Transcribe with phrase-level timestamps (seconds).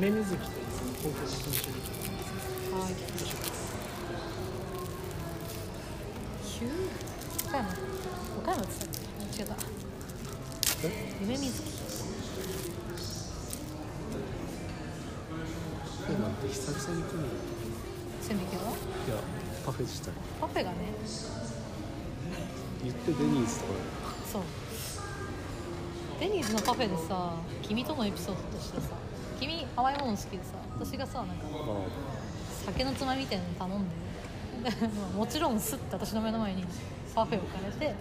[0.00, 0.66] 梅水木という
[1.02, 1.68] 高校の品種
[2.72, 2.94] はい
[6.42, 6.72] ヒュー
[7.46, 7.68] 岡山
[8.38, 8.72] 岡山って
[9.36, 9.66] 言った違った
[10.84, 11.68] え夢水木
[16.08, 17.26] えなんて久々に来るの
[18.22, 18.72] せんべいけどいや
[19.66, 20.76] パフェ自体パフェがね。
[22.82, 23.72] 言ってデニーズとか。
[24.32, 24.42] そう。
[26.18, 28.88] デニーズのパフェでさ君とのエピソードとしてさ
[29.40, 33.94] 君甘いもの好きでさ私がさなんかあ酒のつまみみたいなの頼んで
[35.16, 36.64] もちろんすって私の目の前に
[37.14, 37.94] パフェを置かれて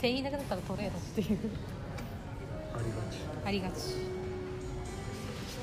[0.00, 1.38] 店員いなくなったらトレードっていう。
[2.74, 3.18] ありがち。
[3.44, 3.74] ありがち。
[3.74, 3.78] ち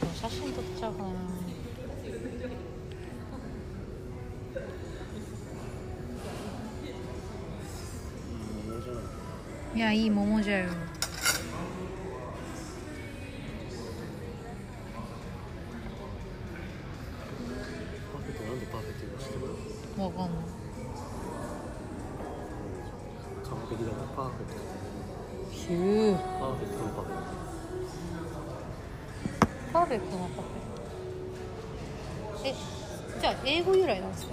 [0.03, 1.09] ょっと写真撮っちゃおうかな。
[9.76, 10.70] いやいい桃じゃよ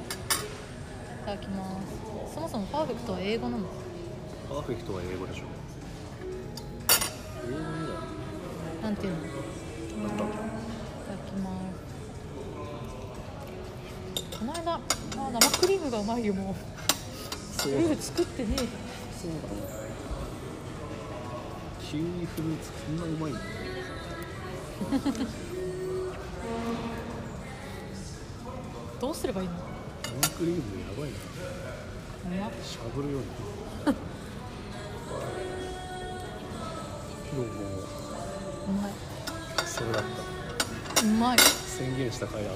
[0.03, 1.81] いただきま
[2.29, 2.35] す。
[2.35, 3.65] そもそもパーフェクトは英語なの？
[4.49, 5.45] パーフェクトは英語でしょ。
[7.47, 7.63] 英語由
[8.83, 9.19] なんていうの？
[9.19, 9.21] い
[10.11, 10.25] ただ
[11.27, 11.51] きま
[14.31, 14.39] す。
[14.39, 14.81] この間あ
[15.33, 16.55] 生クリームがうまいよもう。
[17.61, 18.65] そうルー作ってねそ
[19.29, 19.63] うだね。
[21.81, 23.41] キウイフルーツこんなうまいんだ
[29.01, 29.55] どうすればいいの？
[30.21, 31.17] 生クリームやばいな
[32.63, 33.27] しゃぶるように
[37.35, 37.51] どうも
[38.69, 38.93] うまい。
[39.67, 41.03] それだった。
[41.03, 41.39] うまい。
[41.39, 42.55] 宣言した回あっ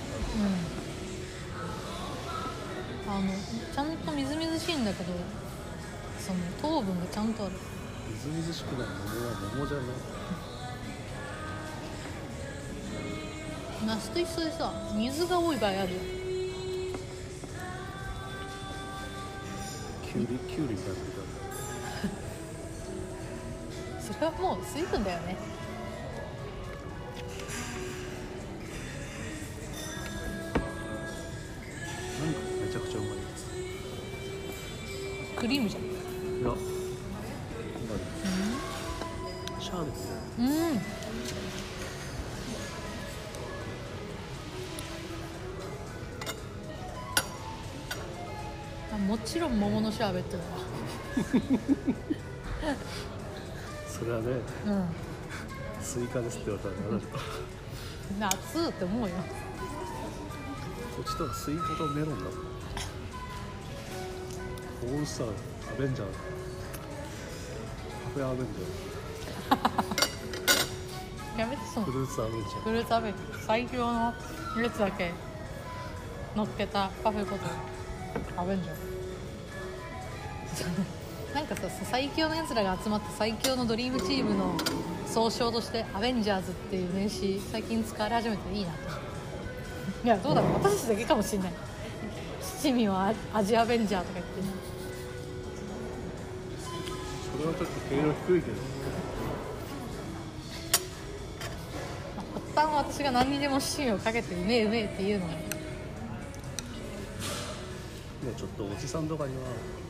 [3.07, 3.13] うん。
[3.13, 3.33] あの
[3.75, 5.13] ちゃんとみずみずしいんだけど
[6.21, 7.53] その糖分がちゃんとある。
[7.53, 7.59] た
[8.11, 9.87] みずみずしくない桃は桃じゃない
[13.87, 16.01] 梨と一緒でさ水が多い場合あるよ
[20.17, 21.05] キュウリキュウリみたいな時
[24.01, 25.37] それはもう水分だよね。
[32.17, 33.15] あるなんかめちゃくちゃうまいや
[35.37, 35.83] クリームじゃん。
[35.83, 35.89] つい
[36.45, 36.55] や
[39.61, 39.99] シャーベット
[40.39, 40.47] うん
[49.07, 50.49] もちろん桃のシャーベットだわ。
[53.89, 54.27] それはね
[54.67, 54.89] うん。
[55.81, 57.03] スイカですって言われたらなる
[58.19, 59.15] 夏って思うよ。
[60.97, 62.25] こっちとはスイカとメロンだ。
[62.25, 62.33] もん
[64.87, 65.31] オールスターア
[65.81, 66.09] ベンジャー。
[66.09, 66.13] カ
[68.15, 68.47] フェアベンジ
[71.41, 72.53] やめてそのャーフルーツアベンジャー。
[72.63, 73.11] フルーツアベ
[73.47, 74.13] 最強の
[74.63, 75.13] やつだけ
[76.35, 77.45] 乗っけたパフェこと
[78.41, 78.76] アベンジャー
[81.37, 84.57] なんかさ最強のやつらが集まって最強のドリームチームの
[85.07, 88.79] 総称としてアベンジャーズっていう名詞最近使われ始めていいなと。
[90.03, 90.53] いやどうだろう。
[90.55, 91.53] 私たちだけかもしれない。
[92.41, 94.33] 七味はアジアベンジャーとか言って。
[97.37, 98.57] それはちょっと毛色低いけど。
[102.17, 105.39] まあ発端は私が何にでも七味をかけてうめえうめえっていうのが、も
[108.35, 109.86] うちょっとおじさんとかにはうん、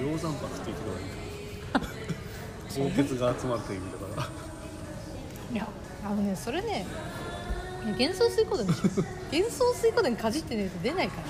[0.00, 1.06] 鷹山泊って言ってた方がいい
[2.70, 3.70] 高血が集まだか
[4.16, 4.28] ら。
[5.52, 5.68] いや
[6.04, 6.86] あのねそれね
[7.98, 8.72] 幻想水湖伝で
[9.32, 11.22] 幻想水湖伝かじってねえと出ないから。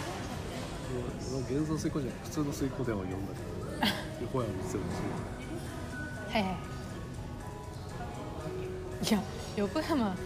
[1.48, 3.40] 幻想水湖じゃ普通の水湖では読んだけ
[3.86, 4.86] ど横山光代の
[6.28, 6.48] はいは
[9.02, 9.08] い。
[9.08, 9.22] いや
[9.56, 10.16] 横山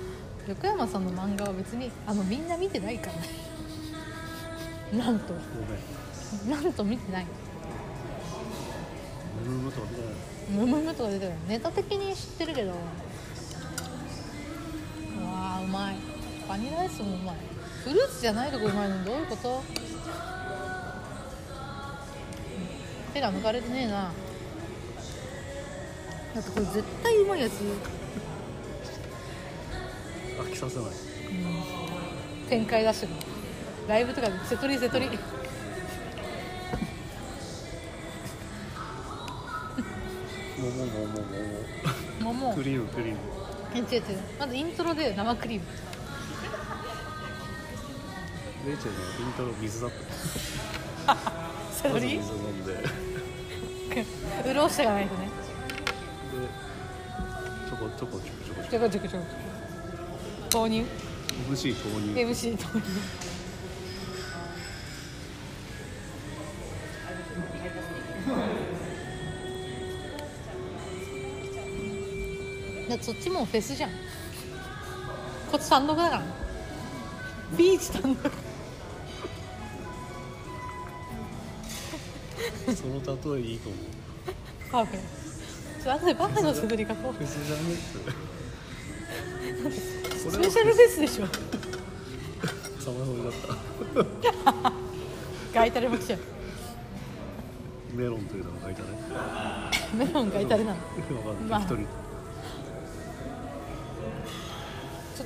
[0.48, 3.28] 横山さんの漫画は別にあのみんな見てないからね。
[4.92, 5.34] なんと。
[6.48, 7.24] なんと見てない。
[7.24, 10.10] ムームとか見てない
[10.50, 12.72] ムムムとか出てるネタ的に知ってるけど。
[12.72, 12.74] う
[15.24, 15.96] わーうまい。
[16.48, 17.36] バニラアイスもうまい。
[17.84, 19.62] フルーツじゃないとこうまいのどういうこと？
[23.12, 24.12] 手が抜かれてねえな。
[26.34, 27.52] だってこれ絶対うまいやつ、
[30.38, 30.86] 飽きさせない。
[32.48, 33.12] 展開出してる
[33.88, 35.08] ライブとかで瀬戸り瀬戸り
[42.54, 43.18] クリームクリーム。
[43.76, 44.02] 違う違う。
[44.38, 45.66] まずイントロで生クリーム。
[48.66, 49.90] レイチェルのイントロ水だっ
[51.06, 51.16] た。
[51.74, 52.72] それにまず水飲んで。
[54.44, 55.28] で潤していかないとね。
[57.68, 59.26] ちょこちょこちょこちょこちょこちょこちょこ
[60.52, 60.86] 豆乳。
[61.50, 63.23] MC 投入 MC 豆乳
[72.88, 73.90] だってそっちもうフェスじゃん。
[73.90, 76.22] こっち単独だから。
[76.22, 76.26] ね
[77.56, 78.32] ビーチ単独。
[82.74, 82.94] その
[83.34, 83.82] 例えいいと思う。
[84.70, 87.98] パーフェちょっと後でパフェの素振り書こフェスじゃねって。
[89.68, 91.26] うそれはスペシャルフェスでしょ。
[91.26, 94.72] サマソニだった。
[95.54, 96.20] ガイタレも来ちゃう
[97.94, 98.92] メロンというのが書いてある
[99.96, 100.80] メロンガイタレなの。
[100.80, 101.86] 分かんまあない一人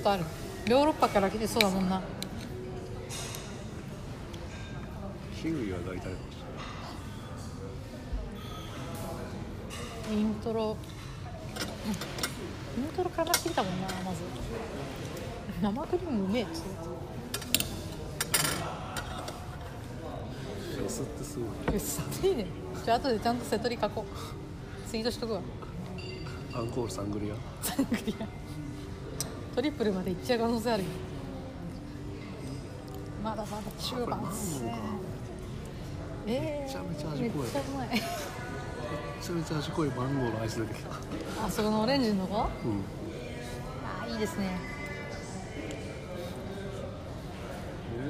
[0.09, 0.25] ちょっとある。
[0.67, 2.01] ヨーロッパから来てそうだもんな。
[5.35, 6.37] ヒグリは書いてあるかもし
[10.11, 10.77] イントロ。
[12.77, 12.83] うん。
[12.83, 14.23] イントロから来たもんなまず。
[15.61, 16.65] 生クリームうめえってれない
[20.77, 21.83] フェスってすごい言っ
[22.21, 22.47] ていいね。
[22.83, 24.89] じゃあ後でちゃんとセトリ書こう。
[24.89, 25.43] ツイートしとくわ。
[26.55, 27.35] アンコールサングリア。
[27.63, 28.48] サングリア
[29.59, 30.89] トリプルまでいっちゃう可能性あるよ。
[33.25, 34.79] まだまだ中盤っすね。
[36.29, 37.49] えー、めちゃめちゃ味めっ濃い。
[37.49, 40.91] ちゃうまいめちゃめちゃ味濃いマンゴーのアイス出てきた。
[41.45, 42.45] あそこのオレンジの子うん。
[44.01, 44.61] あいいですね。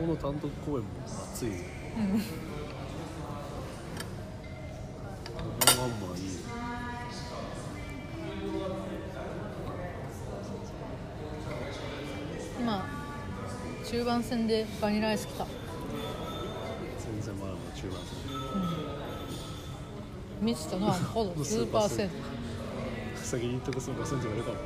[0.02, 0.88] 桃の単独公演も
[1.32, 1.48] 熱い。
[1.48, 1.56] うん
[14.18, 15.46] 盤戦でバニラアイス来た。
[16.98, 18.00] 全然まだまだ中盤
[20.40, 21.70] ミスターのはほどスー
[23.14, 23.62] 先に言っ
[24.42, 24.56] かも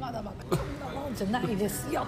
[0.00, 2.06] まだまだこんなもんじゃないですよ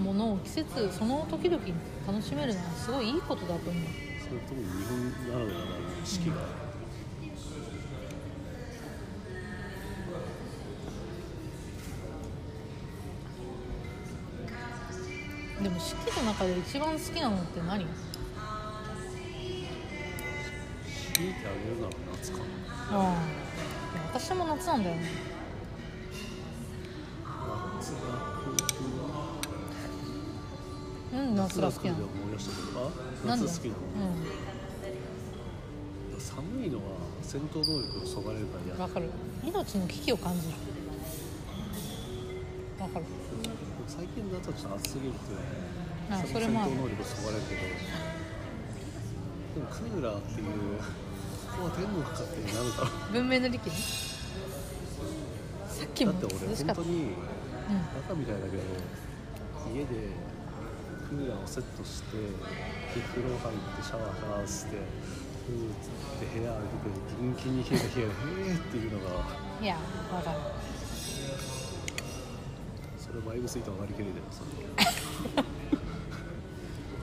[0.00, 1.74] ものを季節その時々に
[2.06, 3.84] 楽しめるのはすごいいいことだと思う。
[4.26, 5.66] それ特に日本ならではの
[6.04, 6.34] 四季が。
[15.62, 17.84] でも四季の中で一番好きなのって何？
[21.14, 22.38] 強いてあげるなら夏か。
[22.38, 22.44] な
[22.92, 23.12] あ。
[23.12, 23.16] あ
[24.14, 25.29] 私も夏なんだよね
[31.12, 32.62] うん夏が好きなので思い出したけ？
[32.72, 32.86] ど
[33.24, 33.80] あなんで夏好きなの。
[36.16, 36.82] う寒いのは
[37.22, 39.10] 戦闘能力をそがれるから嫌わかる。
[39.42, 40.54] 命の危機を感じる。
[42.78, 43.04] わかる。
[43.88, 45.18] 最近の夏はちょっと暑すぎるって
[46.10, 46.70] あ戦それもある。
[46.72, 47.60] 闘能力をそがれるけど。
[49.50, 50.52] でもクーラーっていうこ
[51.58, 53.66] こは天国かってなるから文明の利器？
[53.66, 53.72] ね
[55.66, 56.82] さっきもだって俺涼しかった。
[56.82, 57.10] 本当にうん。
[57.10, 57.14] バ
[58.06, 58.62] カみたいだけど
[59.74, 60.14] 家で
[61.10, 62.22] クーラーをセットしてで
[63.10, 65.74] 風呂入ってシャワーシャワーしてふーっ
[66.22, 68.14] て部屋開けてキンキンに冷えて冷えて
[68.50, 69.26] へーっていうのが
[69.60, 69.74] いや
[70.14, 70.38] わかる。
[72.96, 74.44] それバイブスイート割り切れてますそ
[75.36, 75.42] れ。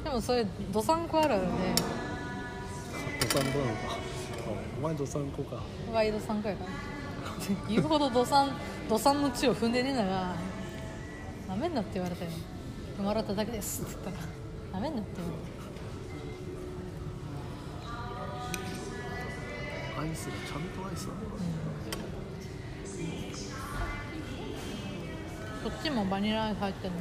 [0.05, 1.75] でもそれどさんこあるあるね。
[3.19, 3.97] ドサンコなのかあ
[4.77, 5.61] お前ドサンコか。
[5.91, 6.69] ワイドさんこやから。
[7.67, 8.51] 言うほどどさん
[8.87, 10.33] どさんの地を踏んでねえなが
[11.49, 12.31] なめんなって言われたよ
[12.97, 13.83] 生まれただけです。
[13.83, 15.37] って言ったらなめんなって言われ
[19.95, 21.19] たアイスがちゃんとアイスなの
[25.63, 26.97] そっちもバニラアイス入ってんの？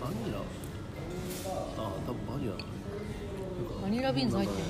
[0.00, 0.38] バニラ？
[0.38, 0.42] あ
[2.06, 2.52] 多分バニラ。
[3.82, 4.64] バニラビーンズ入ってる。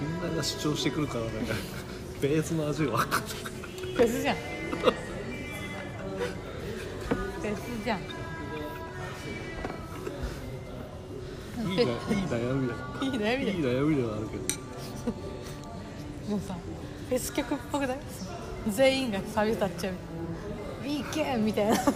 [0.00, 1.54] みんなが主張してくるからなんか
[2.20, 3.30] ベースの味が分かんない。
[3.94, 4.36] フェスじゃん
[7.86, 8.00] じゃん。
[11.70, 11.88] いいないい
[12.26, 12.74] 悩みだ。
[13.00, 13.38] いい悩みだよ。
[13.38, 14.42] いい悩みではあるけど。
[16.28, 16.56] もうさ
[17.08, 17.98] フェス曲っぽくない？
[18.68, 19.94] 全員がサビ歌っちゃう
[20.84, 21.76] 「いいけん!」みたいな。
[21.78, 21.90] 今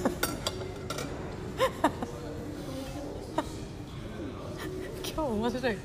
[5.12, 5.74] 日面白い。
[5.74, 5.80] フ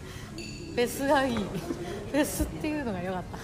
[0.76, 1.36] ェスがいい。
[1.38, 3.40] フェスっていうのが良かった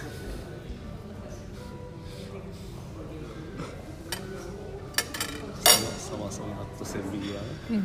[6.92, 7.82] ソン・アット・センビリアねうん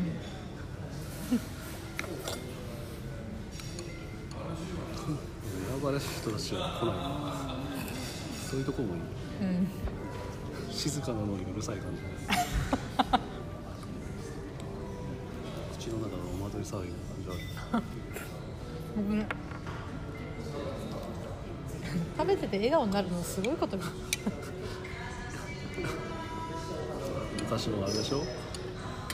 [5.69, 7.55] 選ばれし人たちは来ないな
[8.49, 9.01] そういうとこもいい
[9.41, 9.67] うん
[10.71, 12.01] 静かなのにうるさい感じ
[15.79, 17.35] 口の中のお祭り騒ぎな感じは
[17.73, 17.83] ある
[18.95, 19.27] 僕ね
[22.17, 23.83] 食べてて笑顔になるのすごいことよ
[27.39, 28.23] 昔のあれでしょ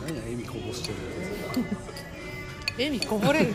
[0.06, 0.96] 何や笑みこぼしてる
[2.78, 3.54] 笑みこぼれる。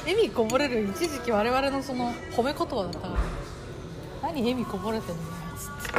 [0.00, 0.88] 笑みこぼれる。
[0.90, 3.14] 一時期我々のその褒め言葉だったから。
[4.22, 5.28] 何笑みこぼれてんのよ。
[5.56, 5.98] つって。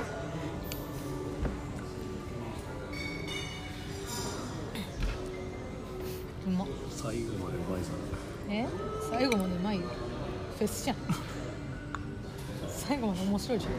[6.47, 7.91] うまっ最後までうまいさ
[8.49, 8.67] え？
[9.09, 9.77] 最後までうまい？
[9.77, 9.83] よ
[10.57, 10.97] フェスじゃん。
[12.69, 13.71] 最後まで面白いじゃん。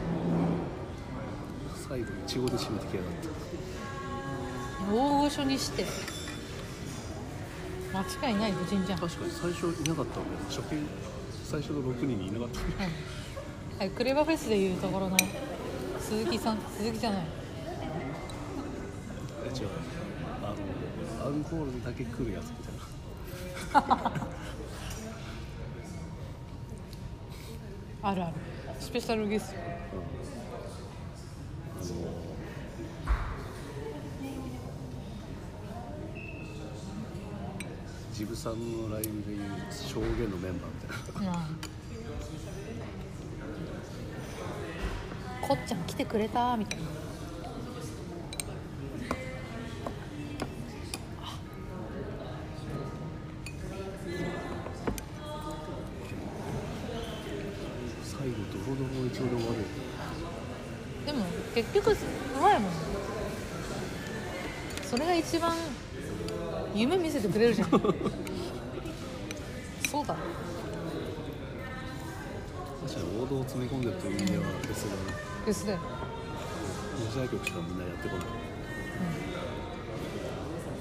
[1.87, 3.29] 最後いちごで締めてきやがった。
[4.93, 5.83] 大御所にして
[7.93, 10.87] 間違いないよ神ちゃん、うん、確かに最初いなかったもんね初見
[11.49, 12.59] 最初の6人にいなかった。
[12.59, 12.65] ね
[13.79, 15.17] はい、クレバフェスでいうところの
[15.99, 17.23] 鈴木さん鈴木じゃない。
[19.45, 19.69] え違う。
[20.43, 20.53] あ
[21.21, 24.13] のアンコールにだけ来るやつみたいな。
[28.09, 28.33] あるある。
[28.79, 29.59] スペシャルゲスト。
[29.59, 29.61] あ
[29.95, 30.03] の
[38.13, 38.53] ジブさん
[38.87, 40.79] のライブでいう証言のメンバーみ
[41.13, 41.45] たいなうん
[45.45, 46.85] こっちゃん来てくれたみたいな。
[58.03, 61.95] 最後ドロドロの一応で終わるでも結局う
[62.41, 62.71] まいもん。
[64.83, 65.57] それが一番
[66.75, 67.69] 夢見せてくれるじゃん。
[67.69, 67.81] そう
[70.05, 70.15] だ。
[72.87, 74.91] 確かに王道を詰め込んでるという意味では別に
[75.45, 75.85] フェスだよメ
[77.11, 78.25] ジャー曲しかみんなやってこない。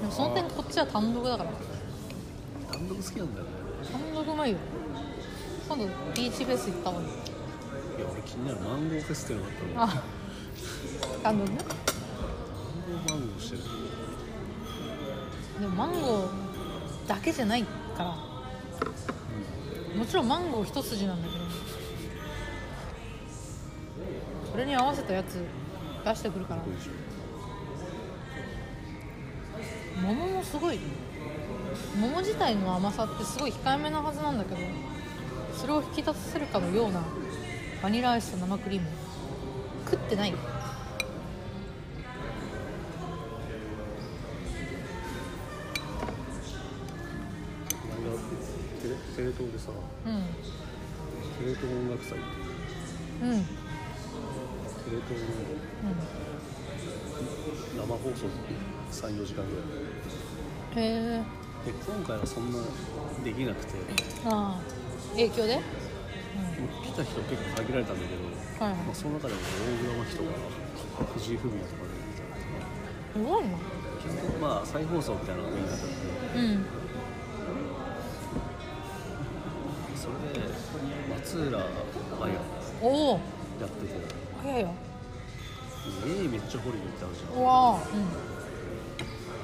[0.00, 1.50] でもその点こっちは単独だから。
[2.72, 3.50] 単独好きなんだよね。
[3.90, 4.58] 単独うまいよ。
[5.68, 7.10] 今度ビーチフェス行ったもんいや
[8.10, 9.52] 俺気になるマンゴーフェスっていうのが
[9.82, 10.00] あったの。
[10.00, 10.02] あ
[11.22, 11.58] 単独ね。
[11.58, 11.64] マ
[12.96, 13.62] ンゴーマンゴーしてる
[15.60, 18.14] でもマンゴーだけじゃないから。
[19.96, 21.44] もちろんマンゴー一筋なんだけど。
[24.52, 25.44] それに合わせたやつ
[26.04, 26.62] 出してくるから。
[30.02, 30.78] 桃もすごい。
[32.00, 34.60] 桃自体の甘さってすごい控えめなはずなんだけど
[35.54, 37.02] それを引き立たせるかのような
[37.82, 38.86] バニラアイスと生クリーム。
[39.90, 40.34] 食ってない。
[49.38, 50.26] 東でさうん。
[51.38, 52.18] テレ東音楽祭。
[52.18, 53.30] うん。
[53.30, 55.26] うんテレ東の
[57.76, 58.26] 生放送
[58.90, 59.54] 34時間ぐ
[60.74, 60.86] らい。
[60.86, 60.88] へ
[61.22, 61.22] え
[61.64, 62.58] で今回はそんな
[63.24, 63.74] できなくて。
[64.26, 64.60] ああ。
[65.12, 65.60] 影響で？
[66.82, 68.80] 来た人結構限られたんだけど、はいはい。
[68.86, 69.44] まあ、その中でも大
[69.78, 70.22] 黒摩季と
[71.04, 71.88] か藤井フミヤとかで
[73.14, 73.50] すごいな。
[74.02, 75.94] 結局まあ再放送みたいなのがメインだったんで。
[76.34, 76.87] うん
[81.28, 82.40] 松浦亜矢
[82.80, 83.20] おお
[83.60, 83.92] やってて。
[84.42, 84.72] 早いよ。
[86.06, 87.34] ええめっちゃ掘りに行ったんですよ。
[87.36, 87.80] うわあ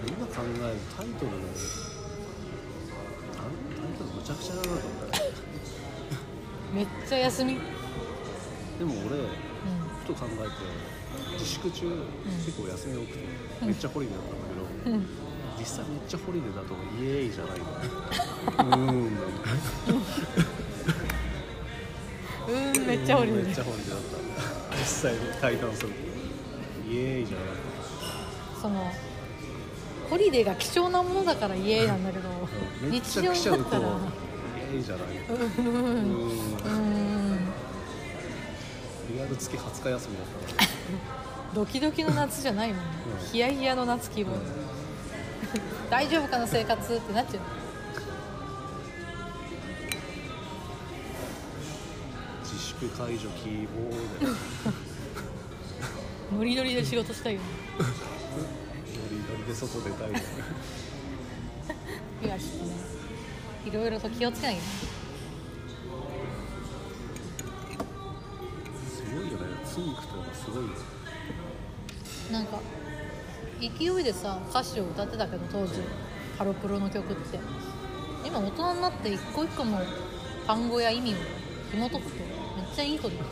[0.09, 1.37] 今考えるとタイトルの
[3.37, 5.21] タイトルむちゃくちゃだなと思って
[6.71, 7.53] うんめっちゃ休み。
[7.53, 7.61] うん
[8.79, 9.17] でも俺
[10.01, 10.49] ふと考えて
[11.35, 11.87] 自粛中、
[12.47, 13.19] 結構休み多くて
[13.67, 15.07] めっちゃホリデーだったんだけど、うん。
[15.59, 17.67] 実際めっちゃホリデーだとイエーイじゃないの。
[18.57, 19.21] うーんなんだ
[19.89, 20.54] うん
[22.97, 23.47] めっちゃホリデー。
[23.47, 23.91] めっちゃホリデー。
[23.91, 25.89] だった実際に体感する。
[25.89, 25.95] と
[26.89, 27.55] イエーイじゃなかっ
[28.63, 28.93] その
[30.11, 32.29] ホリデーが貴重なものだからイエーイなんだけど。
[32.29, 35.67] ためっちゃ日常だったらエーイじゃないのうん。
[35.67, 35.75] うん。
[35.75, 36.11] ん。
[36.11, 37.39] うん。
[39.15, 42.79] リアル付き20日休みだったドキドキの夏じゃないもん。
[42.79, 42.85] ね
[43.21, 43.27] うん。
[43.27, 44.35] ヒヤヒヤの夏気分
[45.91, 47.64] 大丈夫かな生活ってなっちゃう
[52.85, 53.97] 自粛解除希望で
[56.37, 57.47] ノリノリで仕事したいよね。
[57.79, 57.85] ノ
[59.11, 60.23] リノリで外出たいね。
[62.23, 62.75] いやちょっとね
[63.67, 64.87] いろいろと気をつけなきゃす
[69.15, 69.47] ごいよね。
[69.65, 70.71] ツンクとかすごいよ。
[72.33, 72.59] なんか
[73.61, 73.69] 勢
[74.01, 75.81] いでさ歌詞を歌ってたけど当時。
[76.37, 77.39] ハロプロの曲って。
[78.27, 79.81] 今大人になって一個一個の
[80.47, 81.17] 単語や意味を
[81.71, 82.24] 紐解くと
[82.75, 83.25] ちゃいいことだ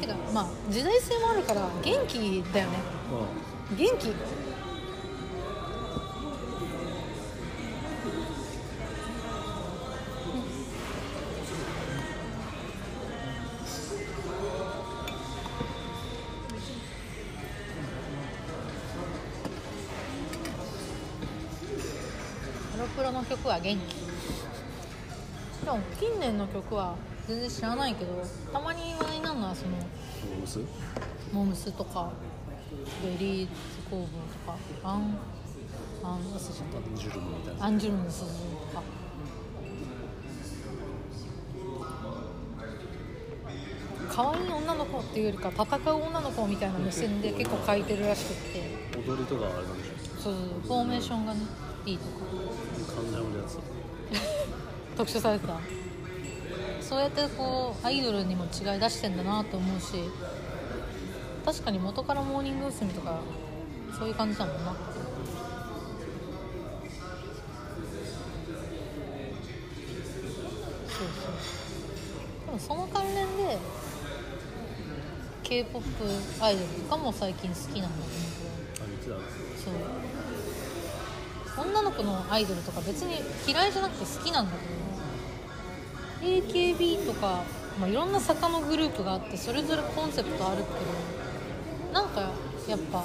[0.00, 2.78] てかまあ時代性もあるから元気だよね。
[3.10, 3.26] ま
[3.76, 4.14] 元気。
[22.96, 23.94] プロの曲は元気。
[25.64, 26.94] でも近年の曲は
[27.26, 29.80] 全然知らないけどたまに話題になるのはそのあ
[30.30, 30.58] モームス？
[31.32, 32.12] モームスとか
[33.02, 33.48] ベリーズ
[33.90, 34.08] 工房と
[34.46, 35.18] かアン
[36.04, 37.66] アン忘れちゃっアンジュルムみたいたな。
[37.66, 38.30] アンジュルムの鈴と
[38.76, 38.82] か。
[44.08, 49.08] 可愛い女の子っていうよりか戦う女の子みたいな目線で結構書いてるらしくって。
[49.10, 50.22] 踊りとかあれなんでしょ？
[50.22, 51.40] そうそうフォーメーションがね
[51.84, 52.10] いいとか。
[52.94, 53.58] 関ジャムのやつ。
[54.96, 55.54] 特集されてた
[56.88, 59.94] そうやってこうアイドルにも違い出してんだなと思うし
[61.44, 62.92] 確かに元からモーニング娘。
[62.92, 63.20] とか
[63.98, 64.72] そういう感じだもんな。
[64.72, 64.76] そう
[70.98, 72.46] そう。
[72.46, 73.58] でもその関連で
[75.42, 75.86] k p o p
[76.42, 78.12] アイドルとかも最近好きなんだと
[79.12, 79.22] 思う
[81.56, 81.68] そう。
[81.68, 84.85] 女の子のアイドルとか別に嫌いじゃなくて好きなんだけど
[86.26, 87.44] AKB とか、
[87.78, 92.32] まあ、いろんな坂のグループがあってそれぞれコンセプトあるけどなんか
[92.68, 93.04] やっぱ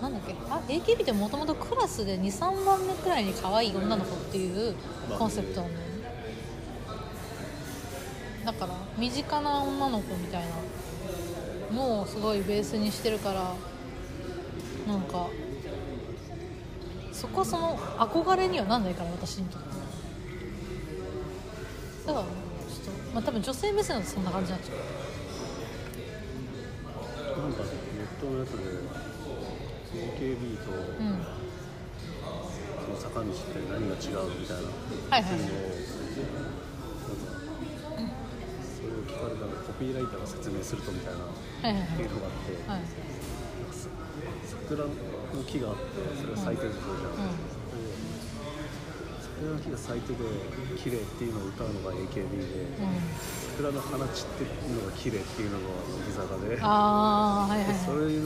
[0.00, 4.74] なんだっけあ AKB ってもともとクラスで23番目くらいに可愛い女の子っていう
[5.18, 5.94] コンセプトなんだよね。
[8.44, 13.54] だから身近な女の子みたいなのをすごいベースにしてるから
[14.86, 15.28] なんか
[17.12, 19.68] そこはその憧れにはなんないから私にとって
[22.06, 22.43] だからちょっと
[23.14, 24.78] まあ多分女性目線だとそんな感じになっちゃう
[27.40, 27.68] なんかネ
[28.02, 28.56] ットのやつで
[29.94, 31.24] AKB とうん。
[32.84, 34.68] その坂道って何が違うみたいな
[35.10, 35.32] はいはい。
[35.32, 36.42] のをな
[38.02, 38.18] んか
[38.60, 41.28] それを聞かれたらコピーライターが説明するとみたいなは
[41.70, 42.80] いはいっていうのがあって、はい。
[43.72, 43.88] さ
[44.66, 44.90] 桜の
[45.46, 45.80] 木があって
[46.20, 47.53] それが咲いてるとするじゃん
[49.34, 50.18] 桜の木が咲いてて
[50.82, 52.26] 綺麗っていうのを歌うのが AKB で、うん。
[53.56, 55.72] 桜の花散っていうのが綺麗っていうのが乃
[56.06, 58.20] 木坂で、ああはいはいでそはいれ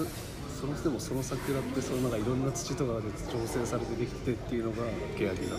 [0.61, 4.83] そのでもその桜ってそのなんかいろんな土とかで調整されてできてっていうのが
[5.17, 5.51] 欅坂とか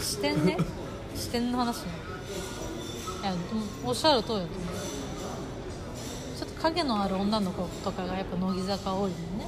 [0.00, 0.56] 視点ね。
[1.14, 1.92] 視点の話ね。
[3.22, 3.32] いや
[3.86, 4.48] おっしゃる通りだと思う。
[6.36, 9.46] ちょっと影のある女の子とかがやっぱ乃木坂多いもんね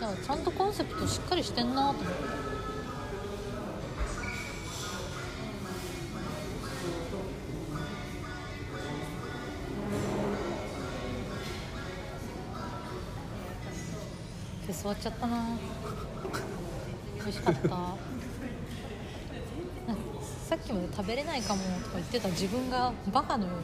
[0.00, 2.08] だからちゃんとコンセプトしっかりしてんなと思って。
[14.64, 15.58] フェス終わっちゃったな
[17.16, 17.68] 美味しかった。
[17.68, 17.98] なん
[20.46, 23.62] さっきまで食べれないかもとか言ってた自分がバカのように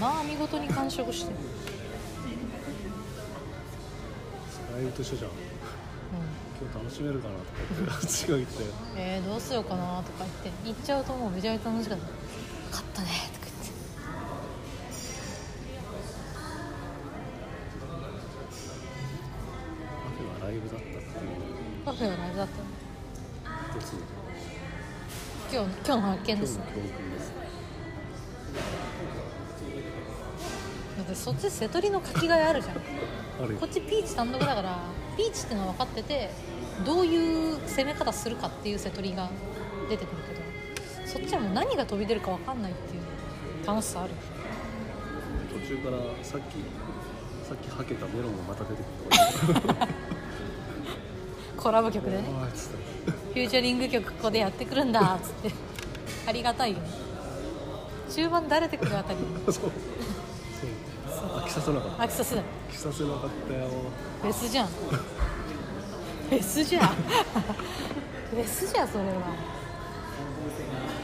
[0.00, 1.36] まあ見事に完食してる、
[4.82, 5.36] イブと一緒じゃんうん、
[6.60, 8.64] 今日楽しめるかなとか言ってあっちが言って
[8.96, 12.04] えー、どうしようかなとか言って行っちゃうともうめちゃめちゃ楽しかった
[12.70, 13.72] 「勝ったね」とか言って。
[20.04, 21.00] カフェはライブだったっていう。
[21.84, 22.52] カフェはライブだった
[25.52, 26.52] 今日今日の発見今です。
[26.52, 27.32] 日の教訓です。
[30.96, 32.74] だってそっち瀬戸りの書き換えあるじゃん
[33.58, 34.78] こっちピーチ単独だから
[35.16, 36.30] ピーチってのは分かってて
[36.86, 39.28] どういう攻め方するかっていう瀬戸りが
[39.88, 44.10] 出てくるけどそっちはもう何が飛び出るか分かんないっていう楽しさある。
[45.52, 46.54] 途中からさっき
[47.46, 49.60] さっきはけたメロンがまた出てくる。
[49.60, 49.88] と か
[51.56, 52.24] コラボ曲でね。
[53.34, 55.52] フューチャリング曲ここでやってくるんだっつって。
[56.26, 56.88] ありがたいよね。
[58.10, 59.18] 中盤だれてくるあたり。
[59.52, 59.70] そう
[61.52, 63.68] きさせなかった飽きさせない飽きさせなかったよ。
[64.22, 64.66] フェスじゃん。
[64.66, 66.88] フェスじゃん。
[66.88, 69.12] フェスじゃんそれは。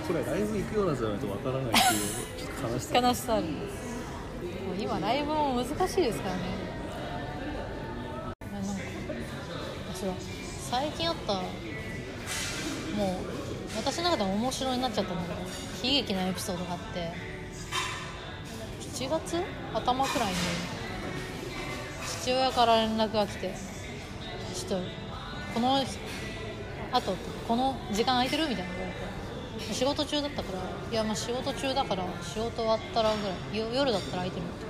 [0.06, 1.74] これライブ行くようなじゃないとわからないっていう
[2.38, 3.42] ちょっと悲しさ悲しさある。
[3.44, 6.40] もう今ライブも難しいですからね。
[8.50, 8.72] なんか
[9.94, 10.14] 私は
[10.70, 11.44] 最近あったもう
[13.76, 15.40] 私の中でも面白いになっちゃったんだけど
[15.86, 17.12] 悲劇なエピソードがあって
[18.98, 19.36] 7月？
[19.72, 20.34] 頭くらいに。
[22.20, 23.54] 父親から連絡が来て
[24.52, 24.86] 「ちょっと
[25.54, 25.76] この
[26.90, 27.14] あと
[27.46, 28.92] この時間空いてる?」みたいな言われ
[29.68, 29.72] て。
[29.72, 30.58] 仕事中だったから
[30.90, 33.76] 「いやまあ仕事中だから仕事終わったらぐらい。
[33.76, 34.66] 夜だったら空いてる」って。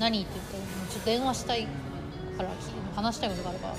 [0.00, 1.68] 何?」って言ったら「ちょっと電話したい
[2.36, 2.48] から
[2.96, 3.74] 話したいことがあるから」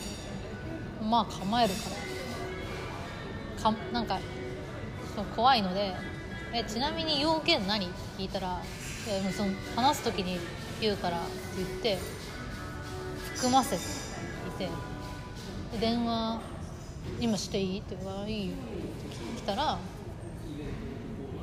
[1.05, 3.71] まあ構えるから。
[3.71, 4.19] かなんか
[5.35, 5.93] 怖いので
[6.55, 8.61] 「えちなみに要件何?」って聞いたら
[9.05, 10.39] 「いやもその話す時に
[10.79, 11.97] 言うから」って言って
[13.35, 13.81] 含ませて
[14.47, 14.69] いて
[15.79, 16.41] 電話
[17.19, 18.51] 「今していい?」って言うから「いい」
[19.37, 19.65] 来たら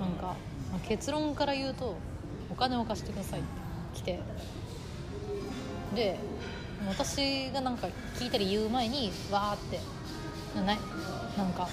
[0.00, 0.34] なんか、
[0.72, 1.96] まあ結論から言うと
[2.50, 3.48] 「お金を貸してください」って
[3.94, 4.20] 来て
[5.94, 6.18] で
[6.88, 9.80] 私がなんか聞いたり言う前にわーって
[10.56, 10.78] なな
[11.36, 11.68] なんか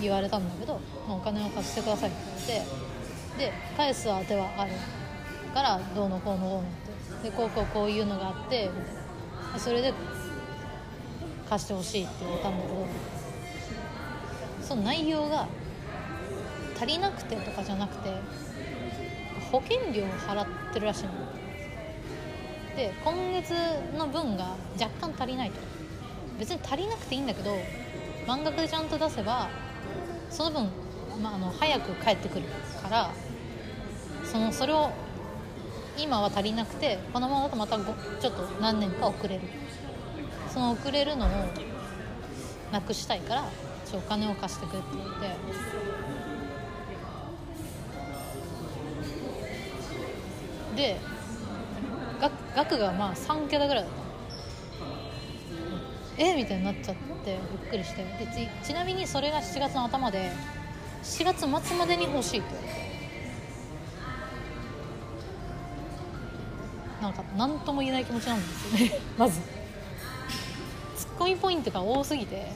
[0.00, 2.93] 言われたんだけど「まあお金を貸してください」って言われて
[3.38, 4.72] で返す当てはある
[5.52, 6.84] からどうのこうのこうのって。
[7.24, 8.94] でこうこうこういうのがあってみたい
[9.54, 9.94] なそれで
[11.48, 12.86] 貸してほしいって言われたんだけど
[14.60, 15.48] その内容が
[16.76, 18.10] 足りなくてとかじゃなくて
[19.50, 21.12] 保険料を払ってるらしいの。
[22.76, 23.54] で今月
[23.96, 25.60] の分が若干足りないと。
[26.38, 27.56] 別に足りなくていいんだけど
[28.26, 29.48] 満額でちゃんと出せば
[30.30, 30.68] その分、
[31.22, 32.46] まあ、あの早く帰ってくる
[32.82, 33.12] から
[34.34, 34.90] そのそれを
[35.96, 39.42] 今は足りなくてこのままだとまたちょっと何年か遅れる。
[40.52, 41.28] その遅れるのを
[42.72, 43.44] なくしたいから
[43.88, 45.10] ちょお金を貸してくれって言わ
[50.74, 50.82] れて。
[50.82, 50.96] で
[52.20, 53.98] 額額がまあ3桁ぐらいだった。
[56.24, 56.34] え？
[56.34, 58.02] みたいになっちゃってびっくりして。
[58.02, 58.26] で
[58.62, 60.32] ちちなみにそれが7月の頭で
[61.04, 62.83] 7月末までに欲しいって言われて
[67.04, 68.98] なんか何とも言えない気持ちなんですよね。
[69.18, 69.38] まず。
[70.96, 72.50] ツッコミポイントが多すぎて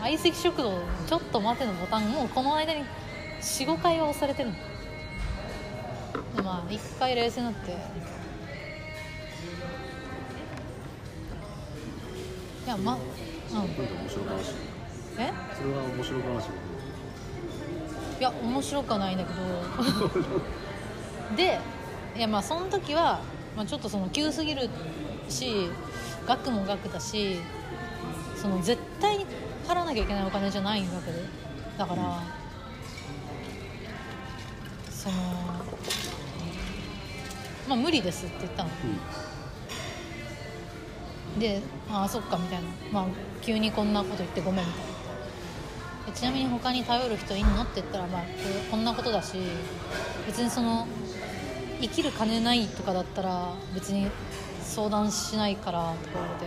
[0.00, 0.72] 相席食堂
[1.06, 2.82] ちょっと待てのボタンもうこの間に
[3.40, 4.56] 45回は押されてるの。
[6.36, 7.70] でまあ1回冷静になって。
[7.70, 7.74] い
[12.66, 13.00] やまうん。
[13.58, 13.68] 面
[14.08, 14.54] 白話。
[15.18, 15.30] え？
[15.54, 16.48] それは面白話
[18.18, 19.42] いや面白くはないんだけど。
[21.36, 21.60] で
[22.16, 23.20] いやまあその時は、
[23.56, 24.68] まあ、ちょっとその急すぎる
[25.28, 25.68] し
[26.26, 27.38] 額も額だし
[28.36, 29.26] その絶対に
[29.66, 31.18] 払わなきゃいけないお金じゃないわけで。
[31.78, 32.22] だから、
[34.90, 35.16] その
[37.68, 38.70] まあ無理ですって言ったの。
[41.38, 43.06] で「ああそっか」みたいな、まあ、
[43.40, 44.92] 急にこんなこと言ってごめんみたいな。
[46.06, 48.22] でちなみに他に頼る人いんのって言ったら、まあ、
[48.70, 49.38] こんなことだし
[50.26, 50.86] 別にその
[51.82, 54.06] 生きる金ないとかだったら別に
[54.62, 56.34] 相談しないからとか言われ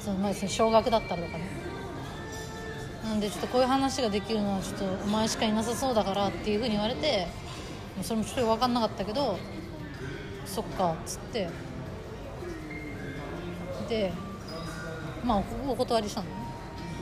[0.00, 1.68] その、まあ、別に少額だったらとかね。
[3.04, 7.26] なんでちょっとこういう話ができるのはちょっとお前しかいなさそうだからっていうふうに言われて
[8.02, 9.38] それもちょっと分かんなかったけど
[10.44, 11.48] そっかっつって。
[13.88, 14.12] で
[15.24, 16.32] まあお断りしたのね。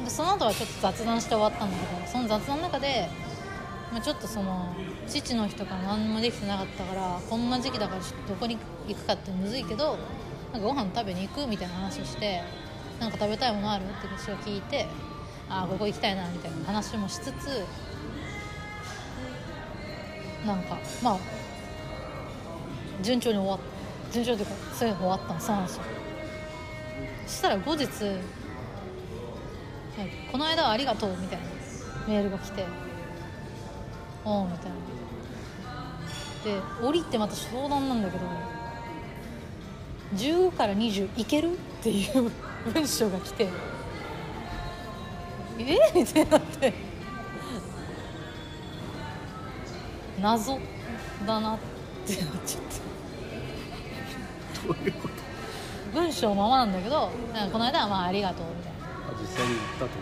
[0.04, 3.08] でその後はちょっと雑談して終わったんだけどその雑談の中で、
[3.92, 4.74] まあ、ちょっとその
[5.06, 9.98] 父の日とか何もできてなかったからこんな時期だからちょっとどこに行くかってむずいけど
[10.52, 12.42] なんかご飯食べに行くみたいな話をして
[13.00, 14.86] なんか食べたいものあるって私が聞いて
[15.48, 17.64] ああここ行きたいなみたいな話もしつつ
[20.44, 21.18] なんかまあ
[23.02, 23.58] 順調に終わっ
[24.08, 25.82] た順調というかそういうの終わったのそうなんですよ
[27.26, 27.86] そしたら後日
[30.30, 31.44] この間はありがとうみたいな
[32.06, 32.64] メールが来て
[34.26, 34.76] おうみたいな。
[36.44, 38.24] で降りてまた相談なんだけど
[40.14, 42.30] 15から20いけるっていう
[42.72, 43.48] 文章が来て
[45.58, 46.72] えみたいになって。
[50.20, 50.58] 謎
[51.26, 51.58] だなっ
[52.06, 52.80] てなっちゃって。
[54.66, 55.14] どういうこと
[55.92, 57.10] 文章ままなんだけど
[57.52, 58.78] この間はまあありがとうみたいな。
[59.20, 60.00] 実際に行ったってこ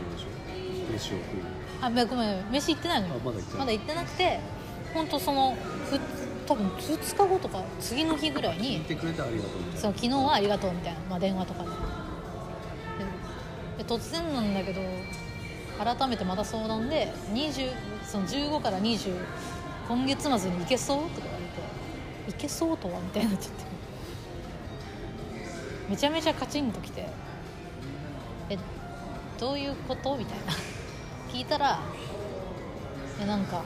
[0.86, 1.14] とでしょ？
[1.14, 1.63] 飯を食いに。
[1.84, 3.08] あめごめん飯行ってないの？
[3.08, 4.40] よあまだ行ってまだ行ってなくて
[4.94, 5.54] 本当その
[5.90, 6.00] ふ
[6.46, 11.68] 多分2日後とか次の日ぐらいにてくれてありがとうその昨日はありがとうみたいな、まあ、電話とかで。
[11.68, 11.74] で
[13.84, 14.80] で突然なんだけど
[15.82, 17.72] 改めてまた相談で20
[18.06, 19.14] その15から20
[19.88, 21.02] 今月末に行けそう？
[21.10, 21.52] とか言われて。
[22.28, 23.00] 行けそうとは？
[23.00, 23.64] みたいになっちゃって。
[25.90, 27.06] めちゃめちゃカチンときて。
[28.48, 28.56] え
[29.38, 30.16] どういうこと？
[30.16, 30.52] みたいな
[31.34, 31.80] 聞いたら
[33.18, 33.64] いやなんか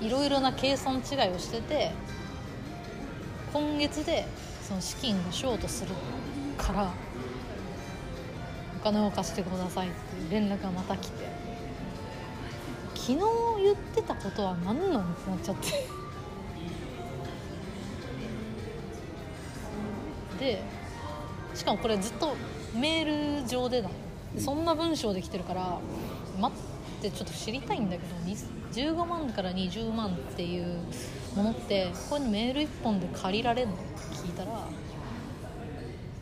[0.00, 1.90] いろいろな計算違いをしてて
[3.52, 4.26] 今月で
[4.66, 5.90] その資金がショートする
[6.56, 6.90] から
[8.80, 11.28] お金を貸してくださいっていう連絡がまた来て。
[12.94, 13.18] 昨日
[13.62, 15.68] 言ってたことは何なのってなっちゃって。
[20.38, 20.62] で
[21.54, 22.36] しかもこれずっと
[22.74, 23.88] メール上でだ。
[24.38, 25.78] そんな文章で来てるから
[26.38, 28.14] 待ってちょっと知りたいんだけど
[28.72, 30.78] 15万から20万っていう
[31.36, 33.74] ものってこれメール1本で借りられるの？
[33.74, 33.82] って
[34.16, 34.50] 聞いたら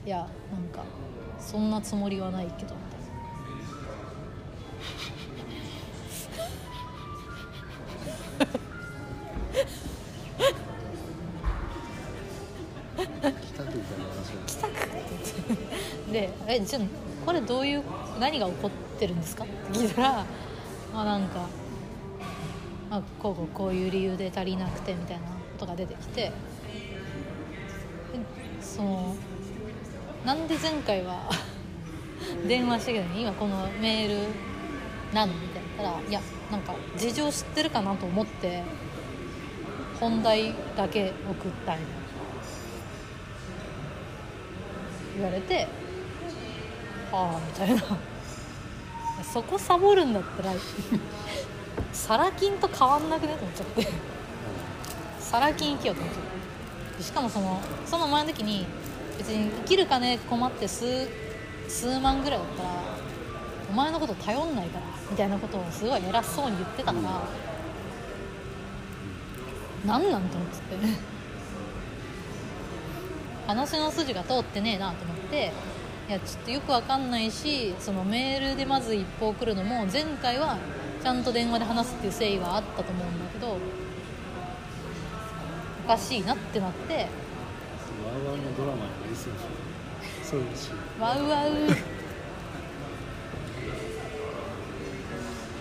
[0.06, 0.84] いやなんか
[1.40, 2.74] そんなつもりはないけど。
[12.98, 14.70] みたい北区みたいな話なんな「来たく!
[14.86, 15.02] 」って
[15.48, 16.12] 言って。
[16.12, 16.82] で「えじゃあ
[17.24, 17.82] これどういう
[18.20, 20.24] 何が起こってるんですか?」って聞いたら
[20.92, 21.46] まあなんか、
[22.90, 26.32] まあ、こうこういう理由で足りなくてみたいなことが出てきて。
[28.60, 29.16] その
[30.24, 31.30] なんで前回は
[32.46, 34.26] 電話してきたのに今このメール
[35.14, 38.62] なのみたいなったら「いやなんか事情知ってるかなと思って
[40.00, 42.06] 本題だけ送った」みたいな。
[45.16, 45.66] 言われて
[47.10, 48.15] 「はあ」みたいな。
[49.32, 50.54] そこサボるんだったら
[51.92, 53.88] サラ金と変わんなくねと思っちゃって。
[55.20, 57.02] サラ金行けよと思っちゃって。
[57.02, 58.64] しかもそのその前の時に
[59.18, 61.08] 別に生きる金困って数
[61.68, 62.68] 数万ぐらいだったら
[63.68, 67.00] お前のこと頼んないからみたいなことをすごい偉そうに言ってたか
[69.84, 71.16] ら、なんなんと思ってて。
[73.46, 75.52] 話の筋が通ってねえなと思って
[76.08, 80.56] いやちょっとよくわかんないしそのメールでまず一報来るのも前回は
[81.02, 83.56] ちゃんと電話で話すっていう誠意はあったと思うんだけど
[85.84, 87.00] おかしいなってなってワ
[88.20, 89.46] ウワウのドラマになりそうでしょ
[90.24, 91.50] そういうしワウワウ。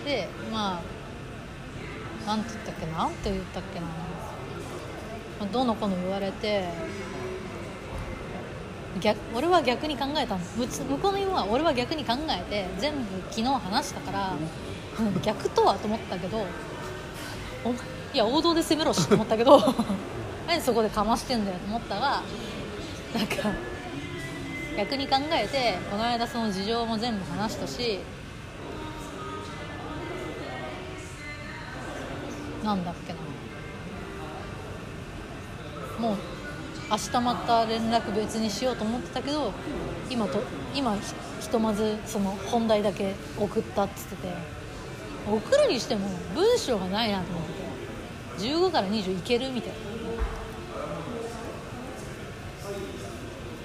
[0.06, 2.98] でまあなんて言ったっけな？
[3.00, 3.92] なんて言ったっけな、ま
[5.42, 6.70] あどうのこうの言われて
[9.02, 10.40] 逆俺は逆に考えたの。
[10.40, 14.34] 向こうの言うのは俺は逆に考えて全部昨日話したから
[15.00, 19.60] うん逆とはと思ったけどおいや王道で攻めろしと思ったけど
[20.48, 22.22] 何そこでかましてんだよと思ったが
[23.14, 23.36] なんか
[24.78, 28.00] 逆に考えてこの間その事情も全部話したし
[32.64, 33.20] なんだっけな。
[36.00, 36.18] もう
[36.90, 39.52] 明日また連絡別にしようと思ってたけど
[40.10, 40.42] 今と
[40.74, 40.96] 今
[41.40, 44.56] ひとまずその本題だけ送ったっつってて。
[45.28, 47.44] 送るにしても文章がないなと思っ
[48.38, 48.48] てて。
[48.48, 49.78] 15から20いけるみたいな。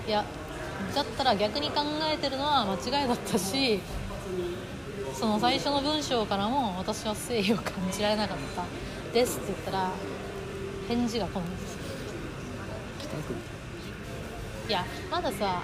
[0.09, 0.25] いや
[0.95, 3.81] だったら逆に考えてるのは間違いだったし
[5.15, 8.65] その最初の文章からも私は誠意を感じられなかった。
[9.13, 9.91] ですって言ったら
[10.89, 11.45] 返事が来ない。
[11.51, 11.70] です
[13.11, 13.41] 北区み
[14.69, 14.73] い。
[14.73, 15.63] やまださ